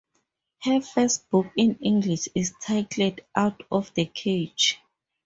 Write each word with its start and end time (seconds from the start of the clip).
Her 0.63 0.81
first 0.81 1.29
book 1.29 1.45
in 1.55 1.75
English 1.79 2.27
is 2.33 2.55
titled 2.59 3.19
"Out 3.35 3.61
of 3.71 3.93
the 3.93 4.05
Cage". 4.05 4.79